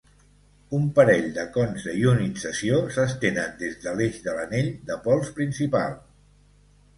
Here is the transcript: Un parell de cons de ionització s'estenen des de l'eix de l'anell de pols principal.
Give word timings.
Un 0.75 0.85
parell 0.99 1.27
de 1.35 1.43
cons 1.57 1.85
de 1.89 1.93
ionització 2.03 2.79
s'estenen 2.95 3.53
des 3.61 3.77
de 3.85 3.95
l'eix 4.01 4.19
de 4.29 4.35
l'anell 4.39 4.73
de 4.89 4.99
pols 5.05 5.31
principal. 5.41 5.95